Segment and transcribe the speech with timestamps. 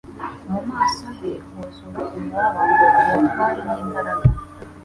[0.51, 2.73] mu maso he huzura umubabaro,
[3.09, 4.25] ubutware n'imbaraga.